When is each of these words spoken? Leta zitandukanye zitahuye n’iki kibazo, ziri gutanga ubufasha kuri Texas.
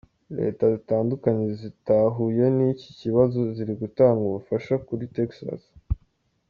Leta 0.37 0.63
zitandukanye 0.75 1.45
zitahuye 1.59 2.45
n’iki 2.57 2.89
kibazo, 2.99 3.39
ziri 3.55 3.73
gutanga 3.81 4.21
ubufasha 4.25 4.73
kuri 4.87 5.03
Texas. 5.17 5.61